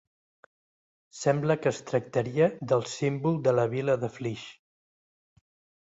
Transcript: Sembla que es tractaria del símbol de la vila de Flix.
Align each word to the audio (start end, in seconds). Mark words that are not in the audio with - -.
Sembla 1.17 1.57
que 1.65 1.69
es 1.75 1.83
tractaria 1.91 2.49
del 2.73 2.85
símbol 2.95 3.41
de 3.49 3.57
la 3.61 3.71
vila 3.77 4.01
de 4.07 4.11
Flix. 4.19 4.51